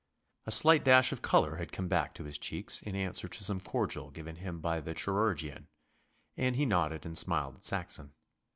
A 0.47 0.51
slight 0.51 0.83
dash 0.83 1.11
of 1.11 1.21
colour 1.21 1.57
had 1.57 1.71
come 1.71 1.87
back 1.87 2.15
to 2.15 2.23
his 2.23 2.39
cheeks 2.39 2.81
in 2.81 2.95
answer 2.95 3.27
to 3.27 3.43
some 3.43 3.59
cordial 3.59 4.09
given 4.09 4.37
him 4.37 4.59
by 4.59 4.79
the 4.81 4.95
chirurgeon, 4.95 5.67
and 6.35 6.55
he 6.55 6.65
nodded 6.65 7.05
and 7.05 7.15
smiled 7.15 7.53
at 7.53 7.63
Saxon. 7.63 8.11